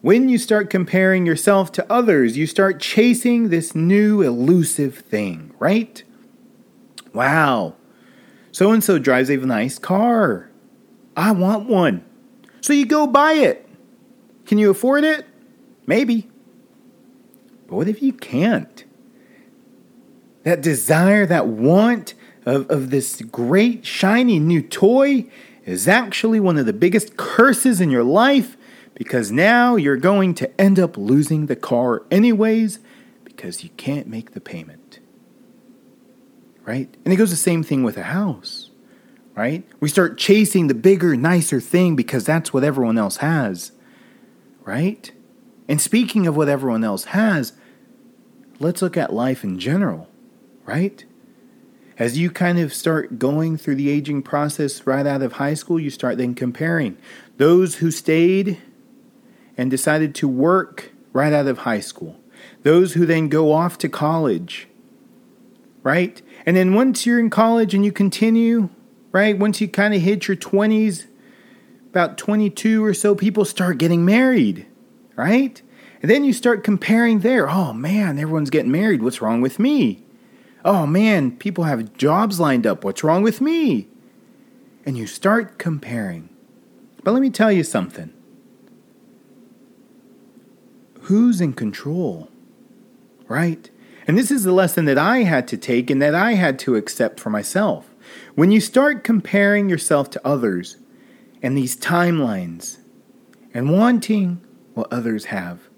When 0.00 0.30
you 0.30 0.38
start 0.38 0.70
comparing 0.70 1.26
yourself 1.26 1.70
to 1.72 1.92
others, 1.92 2.38
you 2.38 2.46
start 2.46 2.80
chasing 2.80 3.50
this 3.50 3.74
new 3.74 4.22
elusive 4.22 4.96
thing, 4.96 5.52
right? 5.58 6.02
Wow, 7.12 7.76
so 8.52 8.72
and 8.72 8.82
so 8.82 8.98
drives 8.98 9.28
a 9.28 9.36
nice 9.36 9.78
car. 9.78 10.50
I 11.14 11.32
want 11.32 11.68
one. 11.68 12.06
So 12.62 12.72
you 12.72 12.86
go 12.86 13.06
buy 13.06 13.34
it. 13.34 13.68
Can 14.46 14.56
you 14.56 14.70
afford 14.70 15.04
it? 15.04 15.26
Maybe. 15.86 16.31
But 17.72 17.78
what 17.78 17.88
if 17.88 18.02
you 18.02 18.12
can't? 18.12 18.84
That 20.42 20.60
desire, 20.60 21.24
that 21.24 21.46
want 21.46 22.12
of, 22.44 22.70
of 22.70 22.90
this 22.90 23.22
great, 23.22 23.86
shiny 23.86 24.38
new 24.38 24.60
toy 24.60 25.24
is 25.64 25.88
actually 25.88 26.38
one 26.38 26.58
of 26.58 26.66
the 26.66 26.74
biggest 26.74 27.16
curses 27.16 27.80
in 27.80 27.90
your 27.90 28.04
life 28.04 28.58
because 28.92 29.32
now 29.32 29.76
you're 29.76 29.96
going 29.96 30.34
to 30.34 30.60
end 30.60 30.78
up 30.78 30.98
losing 30.98 31.46
the 31.46 31.56
car 31.56 32.02
anyways 32.10 32.78
because 33.24 33.64
you 33.64 33.70
can't 33.78 34.06
make 34.06 34.32
the 34.32 34.40
payment 34.40 34.98
right? 36.64 36.94
And 37.06 37.14
it 37.14 37.16
goes 37.16 37.30
the 37.30 37.36
same 37.36 37.62
thing 37.62 37.82
with 37.82 37.96
a 37.96 38.02
house, 38.02 38.68
right? 39.34 39.64
We 39.80 39.88
start 39.88 40.18
chasing 40.18 40.66
the 40.66 40.74
bigger, 40.74 41.16
nicer 41.16 41.58
thing 41.58 41.96
because 41.96 42.26
that's 42.26 42.52
what 42.52 42.64
everyone 42.64 42.98
else 42.98 43.16
has, 43.16 43.72
right? 44.60 45.10
And 45.68 45.80
speaking 45.80 46.26
of 46.26 46.36
what 46.36 46.50
everyone 46.50 46.84
else 46.84 47.04
has, 47.06 47.54
let's 48.62 48.82
look 48.82 48.96
at 48.96 49.12
life 49.12 49.44
in 49.44 49.58
general, 49.58 50.08
right? 50.64 51.04
As 51.98 52.16
you 52.16 52.30
kind 52.30 52.58
of 52.58 52.72
start 52.72 53.18
going 53.18 53.56
through 53.56 53.74
the 53.74 53.90
aging 53.90 54.22
process 54.22 54.86
right 54.86 55.06
out 55.06 55.22
of 55.22 55.34
high 55.34 55.54
school, 55.54 55.78
you 55.78 55.90
start 55.90 56.18
then 56.18 56.34
comparing 56.34 56.96
those 57.36 57.76
who 57.76 57.90
stayed 57.90 58.60
and 59.56 59.70
decided 59.70 60.14
to 60.16 60.28
work 60.28 60.92
right 61.12 61.32
out 61.32 61.46
of 61.46 61.58
high 61.58 61.80
school, 61.80 62.18
those 62.62 62.94
who 62.94 63.04
then 63.04 63.28
go 63.28 63.52
off 63.52 63.76
to 63.78 63.88
college, 63.88 64.68
right? 65.82 66.22
And 66.46 66.56
then 66.56 66.74
once 66.74 67.04
you're 67.04 67.20
in 67.20 67.30
college 67.30 67.74
and 67.74 67.84
you 67.84 67.92
continue, 67.92 68.70
right? 69.10 69.38
Once 69.38 69.60
you 69.60 69.68
kind 69.68 69.94
of 69.94 70.00
hit 70.00 70.28
your 70.28 70.36
20s, 70.36 71.06
about 71.90 72.16
22 72.16 72.82
or 72.82 72.94
so, 72.94 73.14
people 73.14 73.44
start 73.44 73.76
getting 73.76 74.04
married, 74.04 74.66
right? 75.14 75.60
And 76.02 76.10
then 76.10 76.24
you 76.24 76.32
start 76.32 76.64
comparing 76.64 77.20
there. 77.20 77.48
Oh 77.48 77.72
man, 77.72 78.18
everyone's 78.18 78.50
getting 78.50 78.72
married. 78.72 79.02
What's 79.02 79.22
wrong 79.22 79.40
with 79.40 79.60
me? 79.60 80.04
Oh 80.64 80.84
man, 80.84 81.36
people 81.36 81.64
have 81.64 81.96
jobs 81.96 82.40
lined 82.40 82.66
up. 82.66 82.84
What's 82.84 83.04
wrong 83.04 83.22
with 83.22 83.40
me? 83.40 83.88
And 84.84 84.98
you 84.98 85.06
start 85.06 85.58
comparing. 85.58 86.28
But 87.04 87.12
let 87.12 87.22
me 87.22 87.30
tell 87.30 87.52
you 87.52 87.62
something. 87.62 88.12
Who's 91.02 91.40
in 91.40 91.52
control? 91.52 92.28
Right? 93.28 93.70
And 94.06 94.18
this 94.18 94.32
is 94.32 94.42
the 94.42 94.52
lesson 94.52 94.84
that 94.86 94.98
I 94.98 95.18
had 95.18 95.46
to 95.48 95.56
take 95.56 95.88
and 95.88 96.02
that 96.02 96.14
I 96.14 96.32
had 96.32 96.58
to 96.60 96.74
accept 96.74 97.20
for 97.20 97.30
myself. 97.30 97.94
When 98.34 98.50
you 98.50 98.60
start 98.60 99.04
comparing 99.04 99.68
yourself 99.68 100.10
to 100.10 100.26
others 100.26 100.78
and 101.40 101.56
these 101.56 101.76
timelines 101.76 102.78
and 103.54 103.70
wanting 103.70 104.40
what 104.74 104.92
others 104.92 105.26
have, 105.26 105.68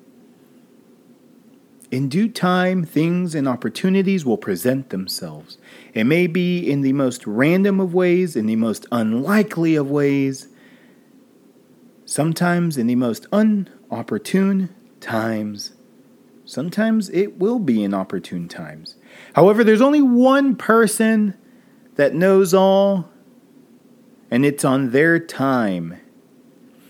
in 1.94 2.08
due 2.08 2.28
time, 2.28 2.84
things 2.84 3.34
and 3.34 3.46
opportunities 3.46 4.24
will 4.24 4.36
present 4.36 4.90
themselves. 4.90 5.58
It 5.92 6.04
may 6.04 6.26
be 6.26 6.58
in 6.58 6.80
the 6.80 6.92
most 6.92 7.26
random 7.26 7.80
of 7.80 7.94
ways, 7.94 8.36
in 8.36 8.46
the 8.46 8.56
most 8.56 8.86
unlikely 8.90 9.76
of 9.76 9.90
ways, 9.90 10.48
sometimes 12.04 12.76
in 12.76 12.86
the 12.86 12.96
most 12.96 13.30
unopportune 13.30 14.70
times 15.00 15.72
Sometimes 16.44 17.08
it 17.10 17.38
will 17.38 17.58
be 17.58 17.82
in 17.82 17.94
opportune 17.94 18.48
times. 18.48 18.96
However, 19.34 19.64
there's 19.64 19.80
only 19.80 20.02
one 20.02 20.56
person 20.56 21.34
that 21.96 22.14
knows 22.14 22.52
all, 22.52 23.08
and 24.30 24.44
it's 24.44 24.64
on 24.64 24.90
their 24.90 25.18
time. 25.18 25.98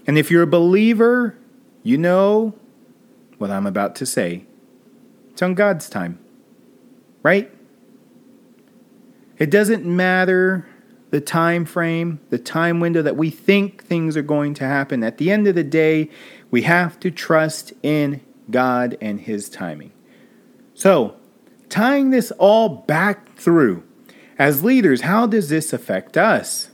And 0.06 0.18
if 0.18 0.30
you're 0.30 0.42
a 0.42 0.46
believer, 0.46 1.38
you 1.84 1.96
know 1.96 2.54
what 3.38 3.50
I'm 3.50 3.66
about 3.66 3.94
to 3.96 4.06
say. 4.06 4.44
It's 5.34 5.42
on 5.42 5.54
God's 5.54 5.88
time, 5.88 6.20
right? 7.24 7.50
It 9.36 9.50
doesn't 9.50 9.84
matter 9.84 10.64
the 11.10 11.20
time 11.20 11.64
frame, 11.64 12.20
the 12.30 12.38
time 12.38 12.78
window 12.78 13.02
that 13.02 13.16
we 13.16 13.30
think 13.30 13.82
things 13.82 14.16
are 14.16 14.22
going 14.22 14.54
to 14.54 14.64
happen. 14.64 15.02
At 15.02 15.18
the 15.18 15.32
end 15.32 15.48
of 15.48 15.56
the 15.56 15.64
day, 15.64 16.08
we 16.52 16.62
have 16.62 17.00
to 17.00 17.10
trust 17.10 17.72
in 17.82 18.20
God 18.48 18.96
and 19.00 19.20
His 19.22 19.48
timing. 19.48 19.90
So, 20.72 21.16
tying 21.68 22.10
this 22.10 22.30
all 22.38 22.68
back 22.68 23.34
through, 23.34 23.82
as 24.38 24.62
leaders, 24.62 25.00
how 25.00 25.26
does 25.26 25.48
this 25.48 25.72
affect 25.72 26.16
us? 26.16 26.70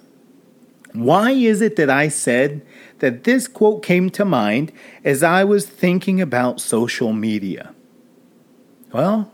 Why 0.93 1.31
is 1.31 1.63
it 1.63 1.77
that 1.77 1.89
I 1.89 2.09
said 2.09 2.61
that 2.99 3.25
this 3.25 3.49
quote 3.49 3.83
came 3.83 4.11
to 4.11 4.27
mind 4.27 4.71
as 5.03 5.23
I 5.23 5.45
was 5.45 5.65
thinking 5.67 6.21
about 6.21 6.61
social 6.61 7.15
media? 7.15 7.75
Well, 8.93 9.31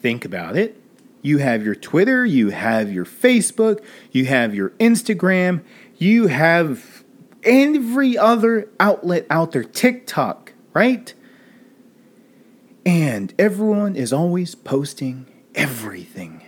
think 0.00 0.24
about 0.24 0.56
it. 0.56 0.80
You 1.22 1.38
have 1.38 1.64
your 1.64 1.74
Twitter, 1.74 2.24
you 2.24 2.50
have 2.50 2.92
your 2.92 3.04
Facebook, 3.04 3.84
you 4.12 4.26
have 4.26 4.54
your 4.54 4.70
Instagram, 4.70 5.62
you 5.96 6.28
have 6.28 7.04
every 7.42 8.16
other 8.16 8.68
outlet 8.78 9.26
out 9.30 9.52
there, 9.52 9.64
TikTok, 9.64 10.52
right? 10.72 11.12
And 12.84 13.34
everyone 13.38 13.96
is 13.96 14.12
always 14.12 14.54
posting 14.54 15.26
everything. 15.54 16.42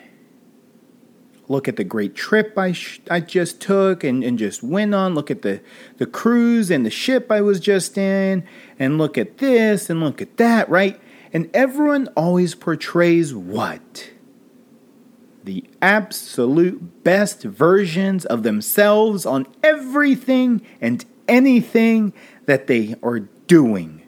Look 1.49 1.66
at 1.66 1.76
the 1.76 1.85
great 1.85 2.14
trip 2.14 2.58
I, 2.58 2.73
sh- 2.73 3.00
I 3.11 3.20
just 3.20 3.61
took 3.61 4.04
and, 4.04 4.23
and 4.23 4.38
just 4.38 4.62
went 4.62 4.94
on. 4.94 5.14
Look 5.14 5.30
at 5.30 5.42
the, 5.42 5.61
the 5.97 6.06
cruise 6.06 6.70
and 6.70 6.85
the 6.85 6.90
ship 6.90 7.32
I 7.32 7.40
was 7.40 7.58
just 7.58 7.97
in. 7.97 8.47
And 8.78 8.99
look 8.99 9.16
at 9.16 9.38
this 9.38 9.88
and 9.88 10.00
look 10.00 10.20
at 10.20 10.37
that, 10.37 10.68
right? 10.68 11.00
And 11.32 11.50
everyone 11.54 12.08
always 12.16 12.54
portrays 12.54 13.35
what? 13.35 14.11
The 15.44 15.64
absolute 15.80 17.04
best 17.04 17.42
versions 17.42 18.25
of 18.25 18.42
themselves 18.42 19.25
on 19.25 19.47
everything 19.62 20.62
and 20.80 21.04
anything 21.26 22.12
that 22.47 22.66
they 22.66 22.97
are 23.02 23.20
doing, 23.20 24.02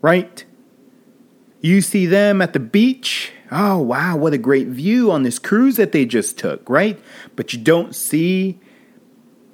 right? 0.00 0.44
You 1.60 1.80
see 1.80 2.06
them 2.06 2.40
at 2.40 2.52
the 2.52 2.60
beach. 2.60 3.32
Oh, 3.50 3.78
wow, 3.78 4.16
what 4.16 4.32
a 4.32 4.38
great 4.38 4.68
view 4.68 5.10
on 5.10 5.22
this 5.22 5.38
cruise 5.38 5.76
that 5.76 5.92
they 5.92 6.06
just 6.06 6.38
took, 6.38 6.68
right? 6.68 7.00
But 7.36 7.52
you 7.52 7.58
don't 7.58 7.94
see 7.94 8.60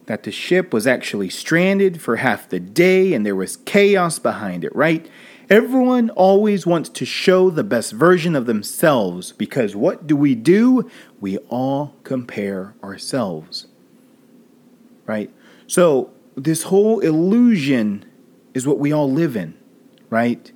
that 0.07 0.23
the 0.23 0.31
ship 0.31 0.73
was 0.73 0.87
actually 0.87 1.29
stranded 1.29 2.01
for 2.01 2.17
half 2.17 2.49
the 2.49 2.61
day 2.61 3.13
and 3.13 3.27
there 3.27 3.35
was 3.35 3.57
chaos 3.57 4.19
behind 4.19 4.65
it, 4.65 4.75
right? 4.75 5.09
Everyone 5.49 6.11
always 6.11 6.67
wants 6.67 6.89
to 6.89 7.05
show 7.05 7.51
the 7.51 7.63
best 7.63 7.93
version 7.93 8.35
of 8.35 8.47
themselves 8.47 9.31
because 9.31 9.77
what 9.77 10.05
do 10.05 10.17
we 10.17 10.35
do? 10.35 10.91
We 11.21 11.39
all 11.49 11.95
compare 12.03 12.75
ourselves, 12.83 13.69
right? 15.07 15.33
So, 15.69 16.11
this 16.35 16.65
whole 16.65 16.99
illusion 16.99 18.05
is 18.55 18.67
what 18.67 18.81
we 18.81 18.93
all 18.93 19.11
live 19.11 19.37
in, 19.37 19.57
right? 20.11 20.51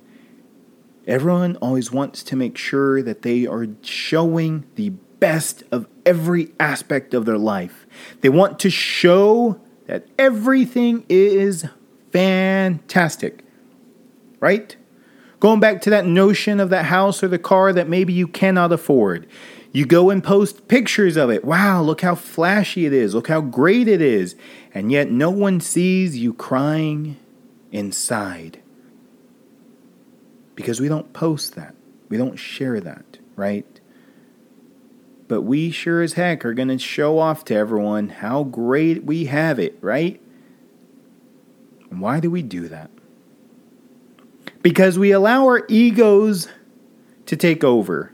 Everyone 1.07 1.55
always 1.57 1.91
wants 1.91 2.21
to 2.23 2.35
make 2.35 2.57
sure 2.57 3.01
that 3.01 3.21
they 3.21 3.47
are 3.47 3.67
showing 3.81 4.65
the 4.75 4.89
best 4.89 5.63
of 5.71 5.87
every 6.05 6.51
aspect 6.59 7.13
of 7.13 7.25
their 7.25 7.37
life. 7.37 7.87
They 8.19 8.29
want 8.29 8.59
to 8.59 8.69
show 8.69 9.61
that 9.87 10.05
everything 10.19 11.05
is 11.07 11.65
fantastic, 12.11 13.45
right? 14.41 14.75
Going 15.41 15.59
back 15.59 15.81
to 15.81 15.89
that 15.89 16.05
notion 16.05 16.59
of 16.59 16.69
that 16.69 16.85
house 16.85 17.23
or 17.23 17.27
the 17.27 17.39
car 17.39 17.73
that 17.73 17.89
maybe 17.89 18.13
you 18.13 18.27
cannot 18.27 18.71
afford. 18.71 19.27
You 19.73 19.87
go 19.87 20.11
and 20.11 20.23
post 20.23 20.67
pictures 20.67 21.17
of 21.17 21.31
it. 21.31 21.43
Wow, 21.43 21.81
look 21.81 22.01
how 22.01 22.13
flashy 22.13 22.85
it 22.85 22.93
is. 22.93 23.15
Look 23.15 23.27
how 23.27 23.41
great 23.41 23.87
it 23.87 24.03
is. 24.03 24.35
And 24.71 24.91
yet 24.91 25.09
no 25.09 25.31
one 25.31 25.59
sees 25.59 26.15
you 26.15 26.35
crying 26.35 27.17
inside 27.71 28.61
because 30.53 30.79
we 30.79 30.87
don't 30.87 31.11
post 31.11 31.55
that. 31.55 31.73
We 32.07 32.17
don't 32.17 32.37
share 32.37 32.79
that, 32.79 33.17
right? 33.35 33.65
But 35.27 35.41
we 35.41 35.71
sure 35.71 36.03
as 36.03 36.13
heck 36.13 36.45
are 36.45 36.53
going 36.53 36.67
to 36.67 36.77
show 36.77 37.17
off 37.17 37.45
to 37.45 37.55
everyone 37.55 38.09
how 38.09 38.43
great 38.43 39.05
we 39.05 39.25
have 39.25 39.57
it, 39.57 39.77
right? 39.81 40.21
why 41.89 42.19
do 42.19 42.29
we 42.29 42.43
do 42.43 42.67
that? 42.67 42.91
Because 44.61 44.99
we 44.99 45.11
allow 45.11 45.45
our 45.45 45.65
egos 45.67 46.47
to 47.25 47.35
take 47.35 47.63
over. 47.63 48.13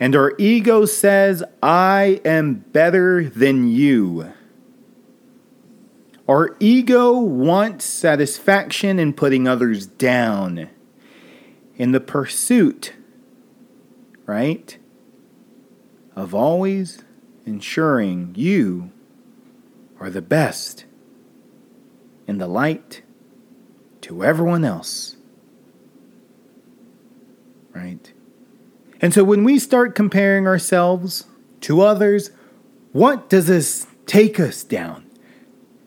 And 0.00 0.16
our 0.16 0.34
ego 0.38 0.86
says, 0.86 1.44
I 1.62 2.20
am 2.24 2.54
better 2.54 3.28
than 3.28 3.68
you. 3.68 4.32
Our 6.26 6.56
ego 6.58 7.18
wants 7.18 7.84
satisfaction 7.84 8.98
in 8.98 9.12
putting 9.12 9.46
others 9.46 9.86
down 9.86 10.70
in 11.76 11.92
the 11.92 12.00
pursuit, 12.00 12.94
right, 14.26 14.78
of 16.16 16.34
always 16.34 17.02
ensuring 17.44 18.32
you 18.36 18.90
are 20.00 20.10
the 20.10 20.22
best 20.22 20.86
in 22.26 22.38
the 22.38 22.46
light 22.46 23.02
to 24.00 24.24
everyone 24.24 24.64
else. 24.64 25.16
Right? 27.74 28.12
And 29.00 29.12
so 29.12 29.24
when 29.24 29.44
we 29.44 29.58
start 29.58 29.94
comparing 29.94 30.46
ourselves 30.46 31.24
to 31.62 31.80
others, 31.80 32.30
what 32.92 33.28
does 33.28 33.48
this 33.48 33.86
take 34.06 34.38
us 34.38 34.62
down? 34.62 35.04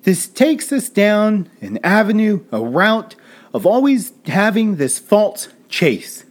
This 0.03 0.27
takes 0.27 0.71
us 0.71 0.89
down 0.89 1.49
an 1.61 1.79
avenue, 1.83 2.45
a 2.51 2.61
route 2.61 3.15
of 3.53 3.65
always 3.65 4.13
having 4.25 4.75
this 4.75 4.99
false 4.99 5.49
chase, 5.67 6.25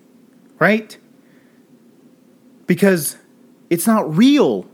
right? 0.59 0.97
Because 2.67 3.17
it's 3.69 3.87
not 3.87 4.17
real. 4.17 4.69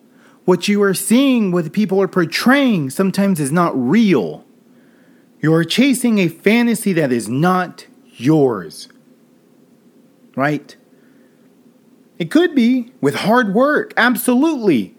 What 0.44 0.68
you 0.68 0.82
are 0.82 0.94
seeing, 0.94 1.50
what 1.50 1.72
people 1.72 2.00
are 2.00 2.08
portraying, 2.08 2.90
sometimes 2.90 3.40
is 3.40 3.52
not 3.52 3.72
real. 3.74 4.44
You 5.40 5.54
are 5.54 5.64
chasing 5.64 6.18
a 6.18 6.28
fantasy 6.28 6.92
that 6.92 7.10
is 7.10 7.28
not 7.28 7.86
yours, 8.14 8.88
right? 10.36 10.76
It 12.18 12.30
could 12.30 12.54
be 12.54 12.92
with 13.00 13.16
hard 13.16 13.54
work, 13.54 13.92
absolutely. 13.96 14.96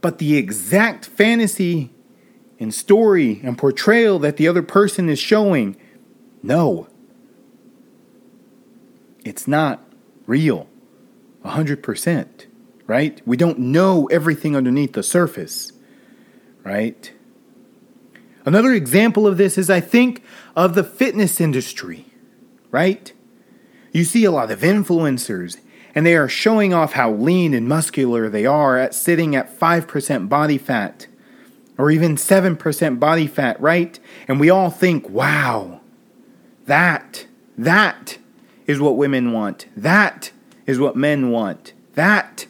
But 0.00 0.18
the 0.18 0.36
exact 0.36 1.06
fantasy 1.06 1.92
and 2.58 2.72
story 2.72 3.40
and 3.42 3.58
portrayal 3.58 4.18
that 4.20 4.36
the 4.36 4.48
other 4.48 4.62
person 4.62 5.08
is 5.08 5.18
showing, 5.18 5.76
no 6.42 6.88
it's 9.24 9.48
not 9.48 9.82
real 10.26 10.68
100%, 11.44 12.46
right? 12.86 13.20
We 13.26 13.36
don't 13.36 13.58
know 13.58 14.06
everything 14.06 14.54
underneath 14.54 14.92
the 14.92 15.02
surface, 15.02 15.72
right? 16.62 17.12
Another 18.44 18.72
example 18.72 19.26
of 19.26 19.38
this 19.38 19.56
is 19.56 19.70
I 19.70 19.80
think 19.80 20.22
of 20.54 20.74
the 20.74 20.84
fitness 20.84 21.40
industry, 21.40 22.06
right? 22.70 23.12
You 23.94 24.02
see 24.02 24.24
a 24.24 24.32
lot 24.32 24.50
of 24.50 24.60
influencers 24.60 25.58
and 25.94 26.04
they 26.04 26.16
are 26.16 26.28
showing 26.28 26.74
off 26.74 26.94
how 26.94 27.12
lean 27.12 27.54
and 27.54 27.68
muscular 27.68 28.28
they 28.28 28.44
are 28.44 28.76
at 28.76 28.92
sitting 28.92 29.36
at 29.36 29.56
5% 29.58 30.28
body 30.28 30.58
fat 30.58 31.06
or 31.78 31.92
even 31.92 32.16
7% 32.16 32.98
body 32.98 33.28
fat, 33.28 33.60
right? 33.60 33.98
And 34.26 34.40
we 34.40 34.50
all 34.50 34.70
think, 34.70 35.08
wow, 35.08 35.80
that, 36.66 37.26
that 37.56 38.18
is 38.66 38.80
what 38.80 38.96
women 38.96 39.32
want. 39.32 39.66
That 39.76 40.32
is 40.66 40.80
what 40.80 40.96
men 40.96 41.30
want. 41.30 41.72
That 41.94 42.46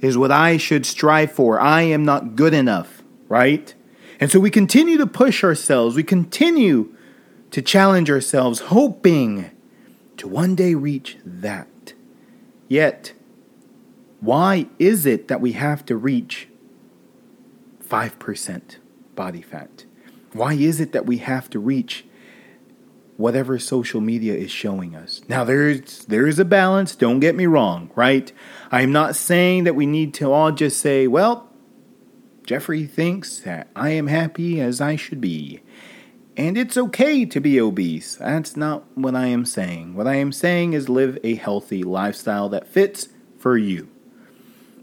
is 0.00 0.16
what 0.16 0.32
I 0.32 0.56
should 0.56 0.86
strive 0.86 1.30
for. 1.30 1.60
I 1.60 1.82
am 1.82 2.06
not 2.06 2.36
good 2.36 2.54
enough, 2.54 3.02
right? 3.28 3.74
And 4.18 4.30
so 4.30 4.40
we 4.40 4.50
continue 4.50 4.96
to 4.96 5.06
push 5.06 5.44
ourselves. 5.44 5.94
We 5.94 6.04
continue 6.04 6.94
to 7.50 7.60
challenge 7.60 8.10
ourselves, 8.10 8.60
hoping 8.60 9.50
to 10.18 10.28
one 10.28 10.54
day 10.54 10.74
reach 10.74 11.18
that. 11.24 11.94
Yet, 12.68 13.12
why 14.20 14.68
is 14.78 15.06
it 15.06 15.28
that 15.28 15.40
we 15.40 15.52
have 15.52 15.84
to 15.86 15.96
reach 15.96 16.48
5% 17.88 18.76
body 19.14 19.42
fat? 19.42 19.84
Why 20.32 20.54
is 20.54 20.80
it 20.80 20.92
that 20.92 21.06
we 21.06 21.18
have 21.18 21.48
to 21.50 21.58
reach 21.58 22.04
whatever 23.16 23.58
social 23.58 24.00
media 24.00 24.34
is 24.34 24.50
showing 24.50 24.94
us. 24.94 25.22
Now 25.28 25.44
there's 25.44 26.04
there 26.06 26.26
is 26.26 26.38
a 26.38 26.44
balance, 26.44 26.94
don't 26.94 27.20
get 27.20 27.34
me 27.34 27.46
wrong, 27.46 27.90
right? 27.94 28.30
I'm 28.70 28.92
not 28.92 29.16
saying 29.16 29.64
that 29.64 29.74
we 29.74 29.86
need 29.86 30.14
to 30.14 30.32
all 30.32 30.52
just 30.52 30.78
say, 30.80 31.06
well, 31.06 31.50
Jeffrey 32.44 32.86
thinks 32.86 33.38
that 33.40 33.68
I 33.74 33.90
am 33.90 34.06
happy 34.06 34.60
as 34.60 34.80
I 34.80 34.96
should 34.96 35.20
be. 35.20 35.60
And 36.36 36.58
it's 36.58 36.76
okay 36.76 37.24
to 37.24 37.40
be 37.40 37.60
obese. 37.60 38.16
That's 38.16 38.56
not 38.56 38.84
what 38.94 39.14
I 39.14 39.26
am 39.26 39.46
saying. 39.46 39.94
What 39.94 40.06
I 40.06 40.16
am 40.16 40.32
saying 40.32 40.74
is 40.74 40.88
live 40.88 41.18
a 41.24 41.34
healthy 41.36 41.82
lifestyle 41.82 42.50
that 42.50 42.68
fits 42.68 43.08
for 43.38 43.56
you. 43.56 43.88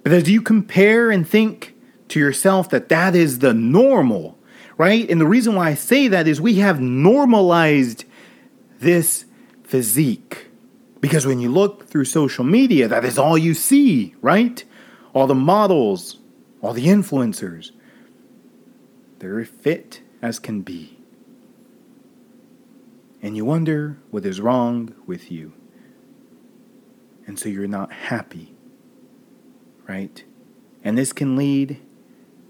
But 0.02 0.14
as 0.14 0.30
you 0.30 0.42
compare 0.42 1.12
and 1.12 1.28
think 1.28 1.76
to 2.10 2.20
yourself 2.20 2.70
that 2.72 2.90
that 2.90 3.16
is 3.16 3.40
the 3.40 3.54
normal, 3.54 4.38
right? 4.78 5.08
And 5.10 5.22
the 5.22 5.28
reason 5.28 5.54
why 5.54 5.70
I 5.70 5.74
say 5.76 6.08
that 6.08 6.28
is 6.28 6.42
we 6.42 6.56
have 6.56 6.82
normalized 6.82 8.06
this 8.80 9.26
physique. 9.64 10.48
Because 11.02 11.26
when 11.26 11.40
you 11.40 11.52
look 11.52 11.88
through 11.88 12.06
social 12.06 12.44
media, 12.44 12.88
that 12.88 13.06
is 13.06 13.20
all 13.20 13.38
you 13.38 13.54
see, 13.54 14.16
right? 14.22 14.64
All 15.14 15.28
the 15.28 15.36
models, 15.36 16.18
all 16.62 16.74
the 16.74 16.88
influencers. 16.88 17.72
They're 19.20 19.46
fit 19.46 20.02
as 20.22 20.40
can 20.40 20.62
be. 20.62 20.93
And 23.24 23.38
you 23.38 23.46
wonder 23.46 23.98
what 24.12 24.26
is 24.26 24.42
wrong 24.42 24.94
with 25.08 25.32
you. 25.32 25.54
And 27.26 27.40
so 27.40 27.48
you're 27.48 27.68
not 27.68 27.94
happy, 27.94 28.54
right? 29.88 30.22
And 30.84 30.98
this 30.98 31.14
can 31.14 31.38
lead 31.38 31.80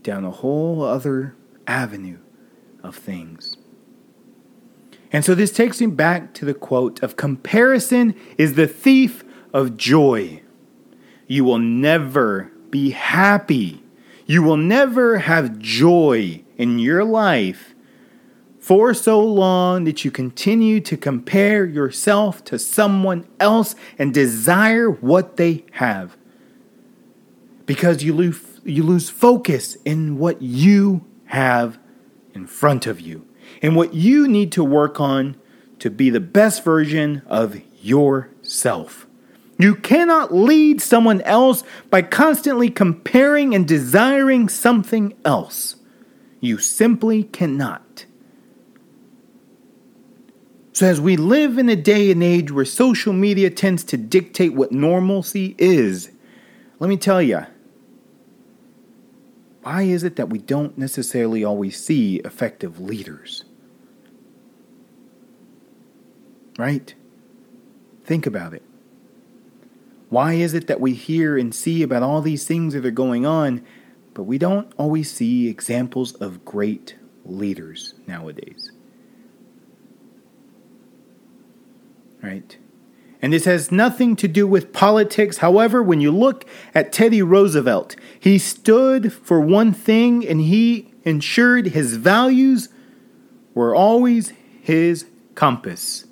down 0.02 0.26
a 0.26 0.32
whole 0.32 0.82
other 0.82 1.36
avenue 1.68 2.18
of 2.82 2.96
things. 2.96 3.56
And 5.12 5.24
so 5.24 5.36
this 5.36 5.52
takes 5.52 5.80
me 5.80 5.86
back 5.86 6.34
to 6.34 6.46
the 6.46 6.56
quote 6.56 7.04
of 7.04 7.18
comparison 7.18 8.16
is 8.40 8.56
the 8.56 8.66
thief 8.66 9.24
of 9.54 9.78
joy. 9.78 10.42
You 11.28 11.44
will 11.44 11.60
never 11.60 12.52
be 12.72 12.90
happy. 12.90 13.84
You 14.26 14.42
will 14.42 14.58
never 14.58 15.20
have 15.20 15.60
joy 15.60 16.44
in 16.58 16.80
your 16.80 17.04
life 17.04 17.73
for 18.64 18.94
so 18.94 19.20
long 19.20 19.84
that 19.84 20.06
you 20.06 20.10
continue 20.10 20.80
to 20.80 20.96
compare 20.96 21.66
yourself 21.66 22.42
to 22.46 22.58
someone 22.58 23.28
else 23.38 23.76
and 24.00 24.14
desire 24.14 24.90
what 24.90 25.36
they 25.36 25.66
have. 25.74 26.16
Because 27.66 28.04
you 28.04 28.14
lose, 28.14 28.42
you 28.64 28.84
lose 28.84 29.10
focus 29.10 29.76
in 29.84 30.18
what 30.18 30.42
you 30.42 31.04
have 31.26 31.78
in 32.34 32.48
front 32.48 32.88
of 32.88 33.02
you 33.02 33.28
and 33.62 33.76
what 33.76 33.94
you 33.94 34.30
need 34.30 34.54
to 34.54 34.64
work 34.64 34.98
on 34.98 35.36
to 35.80 35.90
be 35.90 36.10
the 36.10 36.22
best 36.22 36.64
version 36.64 37.22
of 37.28 37.60
yourself. 37.82 39.06
You 39.60 39.76
cannot 39.76 40.34
lead 40.34 40.82
someone 40.82 41.20
else 41.24 41.66
by 41.90 42.02
constantly 42.02 42.70
comparing 42.70 43.54
and 43.54 43.68
desiring 43.68 44.48
something 44.48 45.14
else. 45.26 45.76
You 46.40 46.60
simply 46.60 47.24
cannot. 47.24 47.83
So, 50.74 50.88
as 50.88 51.00
we 51.00 51.18
live 51.18 51.60
in 51.60 51.70
a 51.70 51.76
day 51.76 52.10
and 52.10 52.24
age 52.24 52.52
where 52.52 52.66
social 52.66 53.14
media 53.14 53.52
tends 53.52 53.84
to 53.86 53.98
dictate 53.98 54.56
what 54.56 54.72
normalcy 54.72 55.56
is, 55.60 56.10
let 56.80 56.90
me 56.90 56.98
tell 56.98 57.22
you, 57.22 57.46
why 59.62 59.84
is 59.84 60.04
it 60.04 60.16
that 60.16 60.30
we 60.30 60.40
don't 60.40 60.76
necessarily 60.76 61.44
always 61.44 61.82
see 61.82 62.16
effective 62.26 62.80
leaders? 62.80 63.46
Right? 66.58 66.96
Think 68.04 68.26
about 68.26 68.56
it. 68.56 68.64
Why 70.10 70.34
is 70.34 70.56
it 70.56 70.66
that 70.66 70.82
we 70.82 70.94
hear 70.94 71.38
and 71.38 71.54
see 71.54 71.84
about 71.84 72.02
all 72.02 72.22
these 72.22 72.48
things 72.48 72.74
that 72.74 72.86
are 72.86 72.92
going 72.92 73.28
on, 73.28 73.64
but 74.16 74.24
we 74.24 74.40
don't 74.40 74.74
always 74.78 75.12
see 75.12 75.48
examples 75.48 76.14
of 76.14 76.44
great 76.44 76.96
leaders 77.26 77.94
nowadays? 78.08 78.73
Right? 82.24 82.58
And 83.22 83.32
this 83.32 83.46
has 83.46 83.72
nothing 83.72 84.16
to 84.16 84.28
do 84.28 84.48
with 84.48 84.74
politics. 84.74 85.38
However, 85.38 85.84
when 85.84 86.02
you 86.02 86.12
look 86.12 86.46
at 86.74 86.92
Teddy 86.92 87.22
Roosevelt, 87.22 87.96
he 88.20 88.40
stood 88.40 89.14
for 89.14 89.40
one 89.40 89.72
thing 89.74 90.28
and 90.28 90.42
he 90.42 90.92
ensured 91.04 91.68
his 91.68 91.98
values 91.98 92.70
were 93.54 93.76
always 93.76 94.34
his 94.62 95.06
compass 95.36 96.08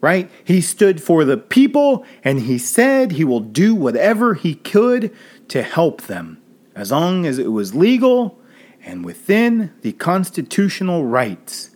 right? 0.00 0.30
He 0.44 0.60
stood 0.60 1.02
for 1.02 1.24
the 1.24 1.36
people 1.36 2.04
and 2.22 2.40
he 2.40 2.58
said 2.58 3.12
he 3.12 3.24
will 3.24 3.40
do 3.40 3.74
whatever 3.74 4.34
he 4.34 4.54
could 4.54 5.14
to 5.48 5.62
help 5.62 6.02
them, 6.02 6.40
as 6.74 6.92
long 6.92 7.26
as 7.26 7.38
it 7.38 7.50
was 7.50 7.74
legal 7.74 8.38
and 8.84 9.04
within 9.04 9.72
the 9.80 9.92
constitutional 9.92 11.04
rights, 11.04 11.70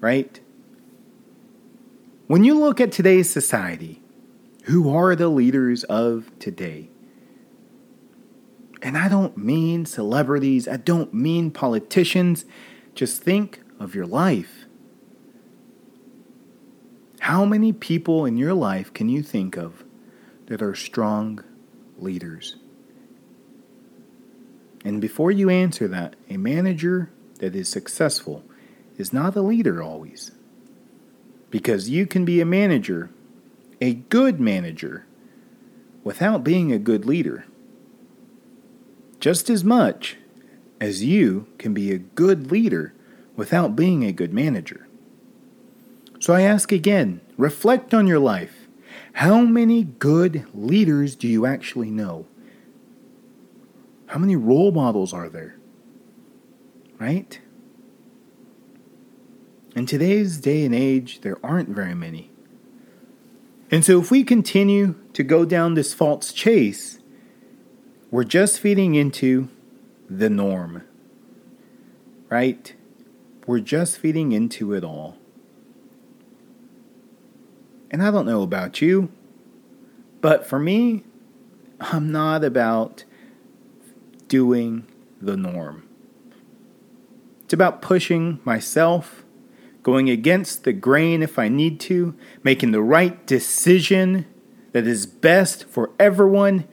right? 0.00 0.40
When 2.28 2.44
you 2.44 2.58
look 2.58 2.78
at 2.78 2.92
today's 2.92 3.30
society, 3.30 4.02
who 4.64 4.94
are 4.94 5.16
the 5.16 5.30
leaders 5.30 5.82
of 5.84 6.30
today? 6.38 6.90
And 8.82 8.98
I 8.98 9.08
don't 9.08 9.38
mean 9.38 9.86
celebrities, 9.86 10.68
I 10.68 10.76
don't 10.76 11.14
mean 11.14 11.50
politicians. 11.50 12.44
Just 12.94 13.22
think 13.22 13.62
of 13.80 13.94
your 13.94 14.04
life. 14.04 14.66
How 17.20 17.46
many 17.46 17.72
people 17.72 18.26
in 18.26 18.36
your 18.36 18.52
life 18.52 18.92
can 18.92 19.08
you 19.08 19.22
think 19.22 19.56
of 19.56 19.82
that 20.48 20.60
are 20.60 20.74
strong 20.74 21.42
leaders? 21.96 22.56
And 24.84 25.00
before 25.00 25.30
you 25.30 25.48
answer 25.48 25.88
that, 25.88 26.14
a 26.28 26.36
manager 26.36 27.10
that 27.38 27.56
is 27.56 27.70
successful 27.70 28.44
is 28.98 29.14
not 29.14 29.34
a 29.34 29.40
leader 29.40 29.82
always. 29.82 30.32
Because 31.50 31.88
you 31.88 32.06
can 32.06 32.24
be 32.24 32.40
a 32.40 32.46
manager, 32.46 33.10
a 33.80 33.94
good 33.94 34.38
manager, 34.38 35.06
without 36.04 36.44
being 36.44 36.72
a 36.72 36.78
good 36.78 37.06
leader. 37.06 37.46
Just 39.20 39.50
as 39.50 39.64
much 39.64 40.16
as 40.80 41.02
you 41.02 41.46
can 41.58 41.74
be 41.74 41.90
a 41.90 41.98
good 41.98 42.50
leader 42.50 42.94
without 43.36 43.76
being 43.76 44.04
a 44.04 44.12
good 44.12 44.32
manager. 44.32 44.86
So 46.20 46.34
I 46.34 46.42
ask 46.42 46.72
again 46.72 47.20
reflect 47.36 47.94
on 47.94 48.06
your 48.06 48.18
life. 48.18 48.68
How 49.14 49.40
many 49.40 49.84
good 49.84 50.46
leaders 50.54 51.16
do 51.16 51.28
you 51.28 51.46
actually 51.46 51.90
know? 51.90 52.26
How 54.06 54.18
many 54.18 54.36
role 54.36 54.72
models 54.72 55.12
are 55.12 55.28
there? 55.28 55.56
Right? 56.98 57.40
In 59.78 59.86
today's 59.86 60.38
day 60.38 60.64
and 60.64 60.74
age, 60.74 61.20
there 61.20 61.38
aren't 61.40 61.68
very 61.68 61.94
many. 61.94 62.32
And 63.70 63.84
so, 63.84 64.00
if 64.00 64.10
we 64.10 64.24
continue 64.24 64.96
to 65.12 65.22
go 65.22 65.44
down 65.44 65.74
this 65.74 65.94
false 65.94 66.32
chase, 66.32 66.98
we're 68.10 68.24
just 68.24 68.58
feeding 68.58 68.96
into 68.96 69.48
the 70.10 70.28
norm. 70.28 70.82
Right? 72.28 72.74
We're 73.46 73.60
just 73.60 73.98
feeding 73.98 74.32
into 74.32 74.72
it 74.72 74.82
all. 74.82 75.16
And 77.92 78.02
I 78.02 78.10
don't 78.10 78.26
know 78.26 78.42
about 78.42 78.82
you, 78.82 79.12
but 80.20 80.44
for 80.44 80.58
me, 80.58 81.04
I'm 81.80 82.10
not 82.10 82.42
about 82.42 83.04
doing 84.26 84.88
the 85.22 85.36
norm. 85.36 85.88
It's 87.44 87.54
about 87.54 87.80
pushing 87.80 88.40
myself, 88.44 89.24
going 89.90 90.10
against 90.10 90.64
the 90.64 90.72
grain 90.72 91.22
if 91.22 91.38
I 91.38 91.48
need 91.48 91.80
to, 91.80 92.14
making 92.42 92.72
the 92.72 92.82
right 92.82 93.26
decision 93.26 94.26
that 94.72 94.86
is 94.86 95.06
best 95.06 95.64
for 95.64 95.90
everyone, 95.98 96.66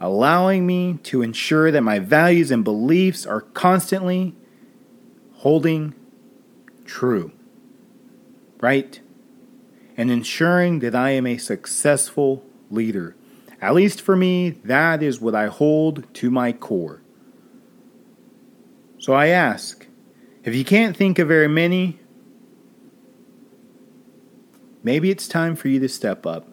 allowing 0.00 0.66
me 0.66 0.98
to 1.04 1.22
ensure 1.22 1.70
that 1.70 1.82
my 1.82 1.98
values 1.98 2.50
and 2.50 2.64
beliefs 2.64 3.26
are 3.26 3.40
constantly 3.40 4.34
holding 5.32 5.94
true. 6.84 7.32
Right? 8.60 9.00
and 9.96 10.10
ensuring 10.10 10.80
that 10.80 10.94
I 10.94 11.10
am 11.10 11.26
a 11.26 11.38
successful 11.38 12.44
leader. 12.70 13.14
At 13.60 13.74
least 13.74 14.00
for 14.00 14.16
me, 14.16 14.50
that 14.50 15.02
is 15.02 15.20
what 15.20 15.34
I 15.34 15.46
hold 15.46 16.12
to 16.14 16.30
my 16.30 16.52
core. 16.52 17.02
So 18.98 19.12
I 19.12 19.28
ask 19.28 19.86
if 20.44 20.54
you 20.54 20.64
can't 20.64 20.96
think 20.96 21.18
of 21.18 21.28
very 21.28 21.48
many, 21.48 22.00
maybe 24.82 25.10
it's 25.10 25.28
time 25.28 25.56
for 25.56 25.68
you 25.68 25.80
to 25.80 25.88
step 25.88 26.26
up. 26.26 26.48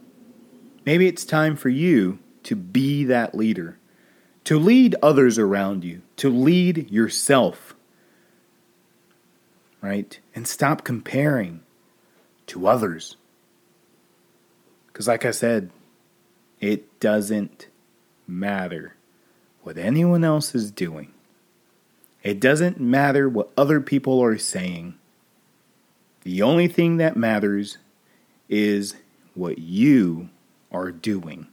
Maybe 0.85 1.07
it's 1.07 1.25
time 1.25 1.55
for 1.55 1.69
you 1.69 2.19
to 2.43 2.55
be 2.55 3.03
that 3.05 3.35
leader, 3.35 3.77
to 4.45 4.57
lead 4.57 4.95
others 5.03 5.37
around 5.37 5.83
you, 5.83 6.01
to 6.17 6.29
lead 6.29 6.89
yourself, 6.89 7.75
right? 9.81 10.19
And 10.33 10.47
stop 10.47 10.83
comparing 10.83 11.61
to 12.47 12.67
others. 12.67 13.17
Because, 14.87 15.07
like 15.07 15.25
I 15.25 15.31
said, 15.31 15.69
it 16.59 16.99
doesn't 16.99 17.67
matter 18.27 18.95
what 19.61 19.77
anyone 19.77 20.23
else 20.23 20.55
is 20.55 20.71
doing. 20.71 21.13
It 22.23 22.39
doesn't 22.39 22.79
matter 22.79 23.29
what 23.29 23.51
other 23.57 23.79
people 23.79 24.21
are 24.21 24.37
saying. 24.37 24.95
The 26.23 26.41
only 26.41 26.67
thing 26.67 26.97
that 26.97 27.15
matters 27.15 27.77
is 28.49 28.95
what 29.35 29.59
you 29.59 30.29
are 30.71 30.91
doing. 30.91 31.47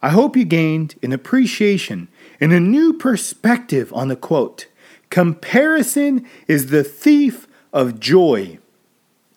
I 0.00 0.10
hope 0.10 0.36
you 0.36 0.44
gained 0.44 0.96
an 1.02 1.12
appreciation 1.12 2.08
and 2.40 2.52
a 2.52 2.60
new 2.60 2.92
perspective 2.92 3.92
on 3.92 4.08
the 4.08 4.16
quote 4.16 4.66
Comparison 5.10 6.26
is 6.48 6.66
the 6.66 6.84
thief 6.84 7.46
of 7.72 8.00
joy. 8.00 8.58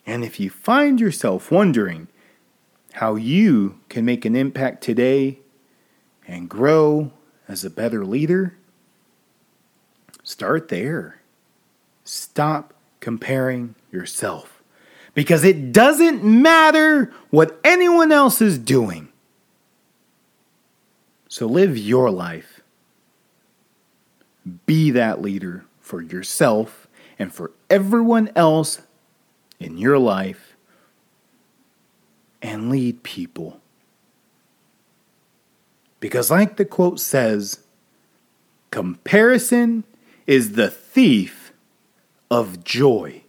And 0.05 0.23
if 0.23 0.39
you 0.39 0.49
find 0.49 0.99
yourself 0.99 1.51
wondering 1.51 2.07
how 2.93 3.15
you 3.15 3.79
can 3.89 4.05
make 4.05 4.25
an 4.25 4.35
impact 4.35 4.81
today 4.83 5.39
and 6.27 6.49
grow 6.49 7.11
as 7.47 7.63
a 7.63 7.69
better 7.69 8.03
leader, 8.03 8.57
start 10.23 10.69
there. 10.69 11.21
Stop 12.03 12.73
comparing 12.99 13.75
yourself 13.91 14.56
because 15.17 15.43
it 15.43 15.73
doesn't 15.73 16.23
matter 16.23 17.11
what 17.31 17.59
anyone 17.63 18.11
else 18.11 18.39
is 18.39 18.59
doing. 18.59 19.07
So 21.27 21.47
live 21.47 21.75
your 21.75 22.11
life. 22.11 22.61
Be 24.67 24.91
that 24.91 25.19
leader 25.19 25.65
for 25.79 26.03
yourself 26.03 26.87
and 27.17 27.33
for 27.33 27.49
everyone 27.67 28.29
else 28.35 28.83
in 29.59 29.79
your 29.79 29.97
life 29.97 30.55
and 32.39 32.69
lead 32.69 33.01
people. 33.01 33.59
Because, 35.99 36.29
like 36.29 36.57
the 36.57 36.65
quote 36.65 36.99
says, 36.99 37.61
comparison 38.69 39.83
is 40.27 40.51
the 40.51 40.69
thief 40.69 41.53
of 42.29 42.63
joy. 42.63 43.23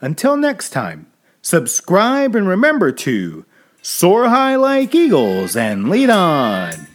Until 0.00 0.36
next 0.36 0.70
time, 0.70 1.06
subscribe 1.42 2.34
and 2.34 2.48
remember 2.48 2.90
to 2.90 3.44
soar 3.82 4.28
high 4.28 4.56
like 4.56 4.94
eagles 4.94 5.56
and 5.56 5.90
lead 5.90 6.08
on. 6.08 6.86